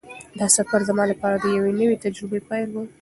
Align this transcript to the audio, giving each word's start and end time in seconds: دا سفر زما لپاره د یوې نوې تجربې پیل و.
دا 0.39 0.47
سفر 0.57 0.79
زما 0.89 1.03
لپاره 1.11 1.35
د 1.39 1.45
یوې 1.57 1.71
نوې 1.79 1.95
تجربې 2.03 2.39
پیل 2.49 2.69
و. 2.73 2.77